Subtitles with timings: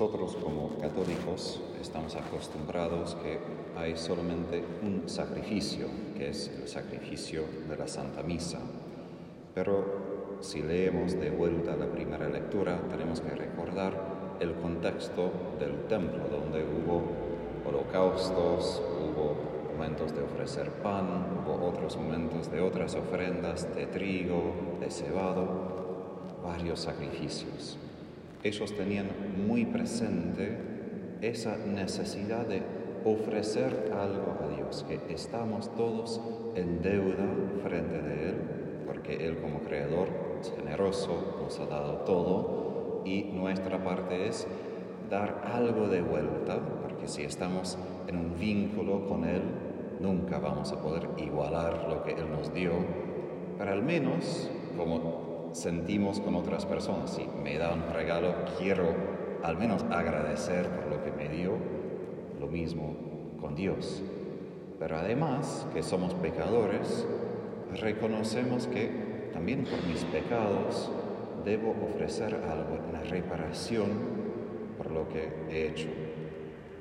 [0.00, 3.38] Nosotros como católicos estamos acostumbrados que
[3.78, 8.60] hay solamente un sacrificio, que es el sacrificio de la Santa Misa.
[9.54, 16.28] Pero si leemos de vuelta la primera lectura, tenemos que recordar el contexto del templo,
[16.30, 17.02] donde hubo
[17.68, 19.36] holocaustos, hubo
[19.76, 25.44] momentos de ofrecer pan, hubo otros momentos de otras ofrendas de trigo, de cebado,
[26.42, 27.76] varios sacrificios
[28.42, 29.08] ellos tenían
[29.46, 30.56] muy presente
[31.20, 32.62] esa necesidad de
[33.04, 36.20] ofrecer algo a Dios, que estamos todos
[36.54, 37.26] en deuda
[37.62, 38.34] frente de Él,
[38.86, 40.08] porque Él como creador
[40.40, 44.46] es generoso, nos ha dado todo y nuestra parte es
[45.10, 49.42] dar algo de vuelta, porque si estamos en un vínculo con Él,
[50.00, 52.72] nunca vamos a poder igualar lo que Él nos dio,
[53.58, 55.19] pero al menos como
[55.52, 57.10] sentimos con otras personas.
[57.10, 58.94] Si me da un regalo, quiero
[59.42, 61.52] al menos agradecer por lo que me dio,
[62.38, 62.96] lo mismo
[63.40, 64.02] con Dios.
[64.78, 67.06] Pero además que somos pecadores,
[67.80, 70.90] reconocemos que también por mis pecados
[71.44, 73.88] debo ofrecer algo, una reparación
[74.76, 75.88] por lo que he hecho.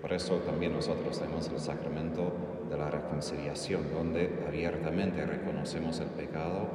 [0.01, 2.31] Por eso también nosotros tenemos el sacramento
[2.69, 6.67] de la reconciliación, donde abiertamente reconocemos el pecado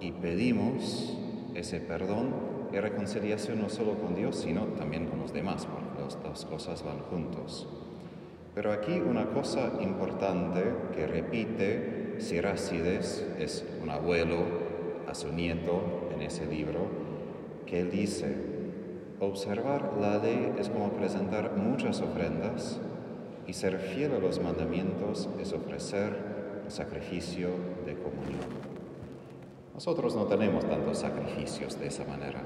[0.00, 1.16] y pedimos
[1.54, 2.34] ese perdón
[2.72, 6.82] y reconciliación no solo con Dios, sino también con los demás, porque las dos cosas
[6.82, 7.68] van juntos.
[8.54, 10.62] Pero aquí una cosa importante
[10.94, 14.36] que repite Sirácides, es un abuelo
[15.08, 16.86] a su nieto en ese libro,
[17.66, 18.36] que él dice,
[19.20, 22.80] observar la ley es como presentar muchas ofrendas
[23.46, 26.16] y ser fiel a los mandamientos es ofrecer
[26.64, 27.48] el sacrificio
[27.86, 28.71] de comunión.
[29.74, 32.40] Nosotros no tenemos tantos sacrificios de esa manera,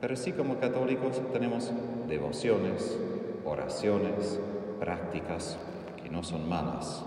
[0.00, 1.72] pero sí como católicos tenemos
[2.08, 2.98] devociones,
[3.44, 4.38] oraciones,
[4.78, 5.58] prácticas
[6.02, 7.04] que no son malas.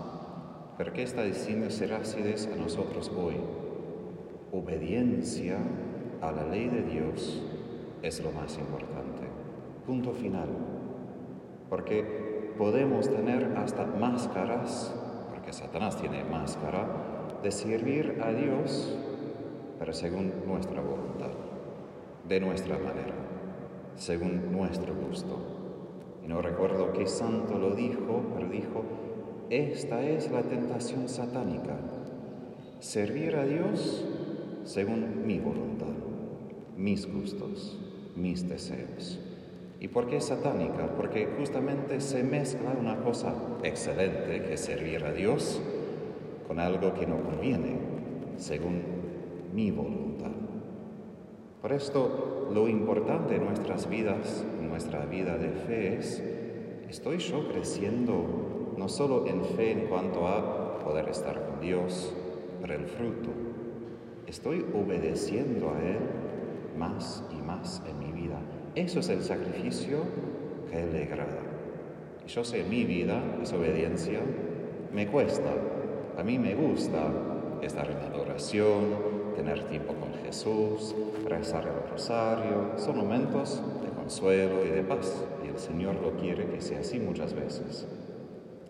[0.76, 3.36] Pero ¿qué está diciendo Serácides a nosotros hoy?
[4.52, 5.58] Obediencia
[6.20, 7.42] a la ley de Dios
[8.02, 9.22] es lo más importante.
[9.86, 10.48] Punto final.
[11.70, 14.92] Porque podemos tener hasta máscaras,
[15.30, 16.86] porque Satanás tiene máscara,
[17.42, 18.96] de servir a Dios
[19.78, 21.30] pero según nuestra voluntad,
[22.28, 23.14] de nuestra manera,
[23.96, 25.38] según nuestro gusto.
[26.24, 28.82] Y no recuerdo qué santo lo dijo, pero dijo,
[29.50, 31.76] esta es la tentación satánica,
[32.80, 34.04] servir a Dios
[34.64, 35.94] según mi voluntad,
[36.76, 37.78] mis gustos,
[38.16, 39.20] mis deseos.
[39.78, 40.88] ¿Y por qué satánica?
[40.96, 45.60] Porque justamente se mezcla una cosa excelente, que es servir a Dios,
[46.48, 47.76] con algo que no conviene,
[48.38, 48.95] según
[49.56, 50.32] mi voluntad.
[51.62, 56.22] Por esto, lo importante en nuestras vidas, en nuestra vida de fe es,
[56.90, 62.14] ¿estoy yo creciendo no solo en fe en cuanto a poder estar con Dios,
[62.60, 63.30] pero el fruto?
[64.26, 66.00] ¿Estoy obedeciendo a Él
[66.78, 68.38] más y más en mi vida?
[68.74, 70.00] Eso es el sacrificio
[70.70, 71.40] que Él le agrada.
[72.28, 74.20] Yo sé, mi vida, esa obediencia,
[74.92, 75.50] me cuesta.
[76.18, 77.10] A mí me gusta
[77.62, 80.94] estar en adoración, tener tiempo con Jesús,
[81.28, 85.24] rezar el rosario, son momentos de consuelo y de paz.
[85.44, 87.86] Y el Señor lo quiere que sea así muchas veces.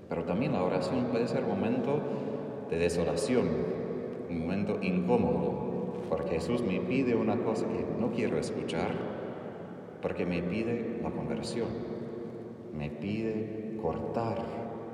[0.09, 2.00] Pero también la oración puede ser momento
[2.69, 3.49] de desolación,
[4.28, 8.91] un momento incómodo, porque Jesús me pide una cosa que no quiero escuchar,
[10.03, 11.69] porque me pide la conversión,
[12.77, 14.44] me pide cortar,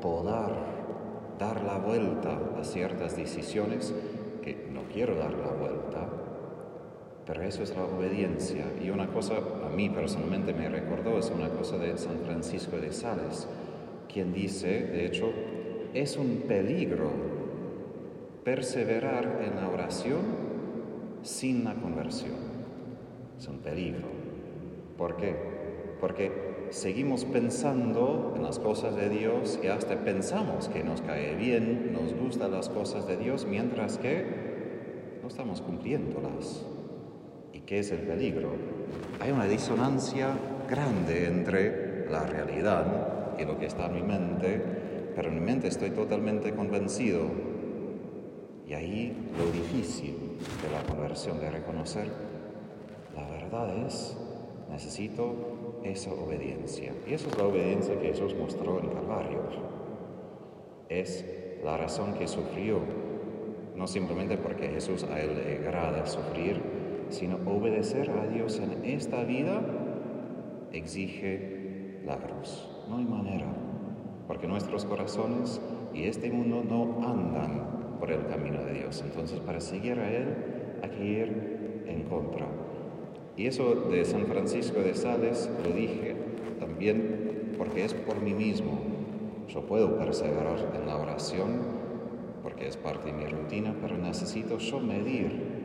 [0.00, 0.52] podar,
[1.38, 3.94] dar la vuelta a ciertas decisiones
[4.42, 6.08] que no quiero dar la vuelta,
[7.26, 8.64] pero eso es la obediencia.
[8.82, 12.92] Y una cosa a mí personalmente me recordó, es una cosa de San Francisco de
[12.92, 13.48] Sales,
[14.12, 15.32] quien dice, de hecho,
[15.94, 17.10] es un peligro
[18.44, 20.20] perseverar en la oración
[21.22, 22.52] sin la conversión.
[23.38, 24.08] Es un peligro.
[24.98, 25.34] ¿Por qué?
[26.00, 26.30] Porque
[26.72, 32.14] seguimos pensando en las cosas de Dios y hasta pensamos que nos cae bien, nos
[32.14, 36.64] gustan las cosas de Dios, mientras que no estamos cumpliéndolas.
[37.52, 38.52] ¿Y qué es el peligro?
[39.20, 40.30] Hay una disonancia
[40.68, 44.62] grande entre la realidad y lo que está en mi mente,
[45.14, 47.20] pero en mi mente estoy totalmente convencido.
[48.66, 52.06] Y ahí lo difícil de la conversión, de reconocer,
[53.14, 54.16] la verdad es,
[54.70, 56.92] necesito esa obediencia.
[57.06, 59.40] Y esa es la obediencia que Jesús mostró en Calvario.
[60.88, 61.24] Es
[61.64, 62.80] la razón que sufrió
[63.76, 66.60] no simplemente porque Jesús a él le agrada sufrir,
[67.08, 69.60] sino obedecer a Dios en esta vida
[70.72, 72.68] exige la cruz.
[72.88, 73.46] No hay manera,
[74.26, 75.60] porque nuestros corazones
[75.92, 79.02] y este mundo no andan por el camino de Dios.
[79.04, 82.46] Entonces, para seguir a Él hay que ir en contra.
[83.36, 86.14] Y eso de San Francisco de Sales lo dije
[86.60, 88.78] también porque es por mí mismo.
[89.48, 91.82] Yo puedo perseverar en la oración
[92.42, 95.62] porque es parte de mi rutina, pero necesito yo medir.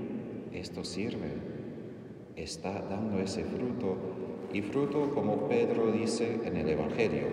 [0.54, 1.34] Esto sirve,
[2.36, 3.98] está dando ese fruto
[4.54, 7.28] y fruto como Pedro dice en el Evangelio.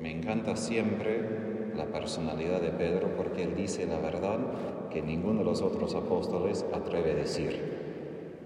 [0.00, 4.38] Me encanta siempre la personalidad de Pedro porque él dice la verdad
[4.90, 7.77] que ninguno de los otros apóstoles atreve a decir.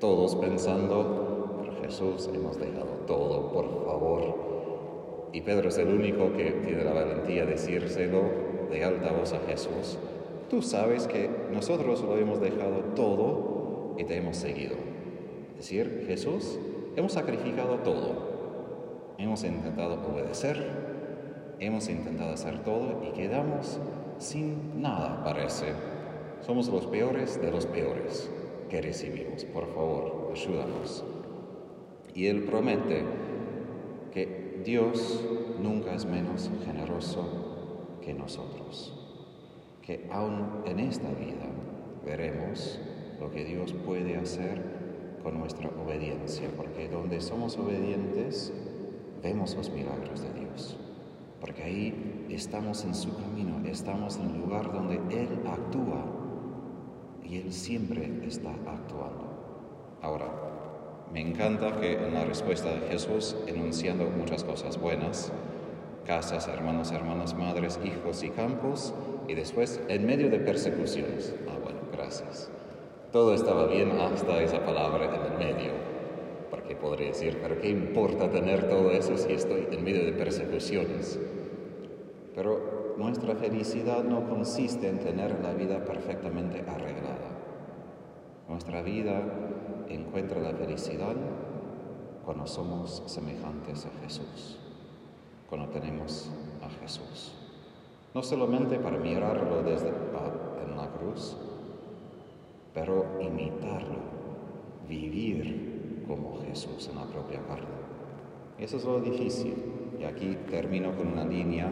[0.03, 5.29] Todos pensando, pero Jesús hemos dejado todo, por favor.
[5.33, 8.23] Y Pedro es el único que tiene la valentía de decírselo
[8.69, 10.01] de alta voz a Jesús.
[10.51, 14.75] Tú sabes que nosotros lo hemos dejado todo y te hemos seguido.
[15.53, 16.59] Es decir, Jesús,
[16.97, 19.15] hemos sacrificado todo.
[19.19, 20.67] Hemos intentado obedecer,
[21.61, 23.79] hemos intentado hacer todo y quedamos
[24.19, 25.67] sin nada, parece.
[26.41, 28.29] Somos los peores de los peores
[28.81, 29.45] recibimos.
[29.45, 31.05] Por favor, ayúdanos.
[32.15, 33.05] Y Él promete
[34.13, 35.23] que Dios
[35.61, 38.99] nunca es menos generoso que nosotros.
[39.83, 41.47] Que aún en esta vida
[42.05, 42.79] veremos
[43.21, 44.61] lo que Dios puede hacer
[45.23, 48.53] con nuestra obediencia, porque donde somos obedientes
[49.23, 50.77] vemos los milagros de Dios,
[51.41, 56.22] porque ahí estamos en su camino, estamos en el lugar donde Él actúa
[57.33, 59.25] y Él siempre está actuando.
[60.03, 60.27] Ahora,
[61.15, 65.33] me encanta que en la respuesta de Jesús, enunciando muchas cosas buenas,
[66.07, 68.93] casas, hermanos, hermanas, madres, hijos y campos,
[69.29, 71.35] y después en medio de persecuciones.
[71.49, 72.51] Ah, bueno, gracias.
[73.13, 75.73] Todo estaba bien hasta esa palabra en el medio,
[76.51, 81.19] porque podría decir, pero ¿qué importa tener todo eso si estoy en medio de persecuciones?
[82.35, 87.31] Pero nuestra felicidad no consiste en tener la vida perfectamente arreglada.
[88.49, 89.23] Nuestra vida
[89.89, 91.15] encuentra la felicidad
[92.25, 94.59] cuando somos semejantes a Jesús,
[95.49, 96.31] cuando tenemos
[96.63, 97.35] a Jesús.
[98.15, 101.37] No solamente para mirarlo desde en la cruz,
[102.75, 103.99] pero imitarlo,
[104.89, 107.67] vivir como Jesús en la propia carne.
[108.59, 109.55] Eso es lo difícil.
[109.99, 111.71] Y aquí termino con una línea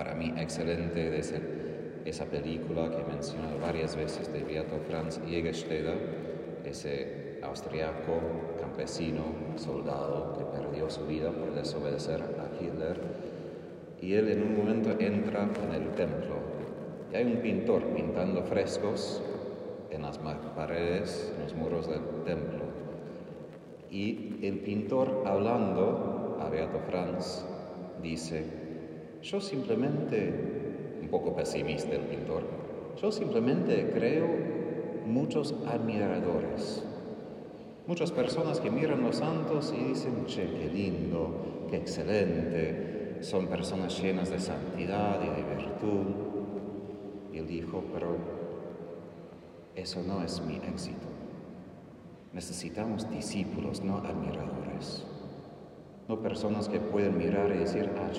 [0.00, 1.18] para mí excelente
[2.06, 5.98] esa película que he mencionado varias veces de Beato Franz Jägersteder,
[6.64, 8.18] ese austriaco
[8.58, 9.24] campesino,
[9.56, 12.98] soldado que perdió su vida por desobedecer a Hitler.
[14.00, 16.36] Y él en un momento entra en el templo
[17.12, 19.22] y hay un pintor pintando frescos
[19.90, 22.64] en las paredes, en los muros del templo.
[23.90, 27.44] Y el pintor hablando a Beato Franz
[28.02, 28.59] dice,
[29.22, 32.42] yo simplemente, un poco pesimista el pintor,
[33.00, 34.26] yo simplemente creo
[35.06, 36.84] muchos admiradores,
[37.86, 44.00] muchas personas que miran los santos y dicen, che, qué lindo, qué excelente, son personas
[44.00, 46.06] llenas de santidad y de virtud.
[47.32, 48.16] Y él dijo, pero
[49.74, 51.06] eso no es mi éxito.
[52.32, 55.04] Necesitamos discípulos, no admiradores.
[56.10, 58.10] No personas que pueden mirar y decir, ah,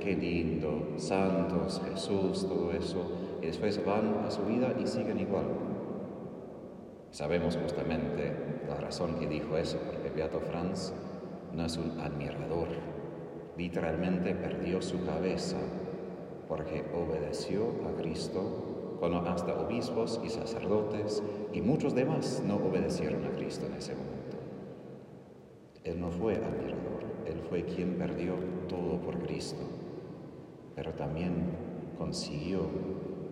[0.00, 3.12] qué lindo, santos, Jesús, todo eso,
[3.42, 5.44] y después van a su vida y siguen igual.
[7.10, 8.32] Sabemos justamente
[8.66, 10.94] la razón que dijo eso, porque Beato Franz
[11.52, 12.68] no es un admirador,
[13.58, 15.58] literalmente perdió su cabeza
[16.48, 23.32] porque obedeció a Cristo cuando hasta obispos y sacerdotes y muchos demás no obedecieron a
[23.32, 24.38] Cristo en ese momento.
[25.84, 28.34] Él no fue admirador, Él fue quien perdió
[28.68, 29.62] todo por Cristo,
[30.74, 31.34] pero también
[31.98, 32.68] consiguió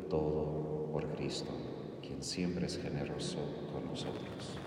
[0.08, 1.50] todo por Cristo,
[2.02, 3.38] quien siempre es generoso
[3.72, 4.58] con nosotros.